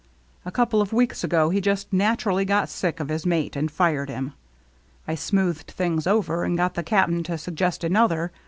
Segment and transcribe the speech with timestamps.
[0.45, 4.09] A couple of weeks ago he just naturally got sick of his mate and fired
[4.09, 4.33] him.
[5.07, 8.31] I smoothed things over and got the Cap'n to suggest another.